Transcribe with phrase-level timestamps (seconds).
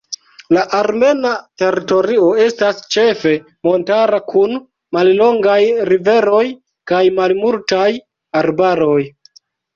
[0.55, 3.33] La armena teritorio estas ĉefe
[3.69, 4.57] montara, kun
[4.99, 5.59] mallongaj
[5.91, 6.41] riveroj
[6.95, 7.87] kaj malmultaj
[8.43, 9.01] arbaroj.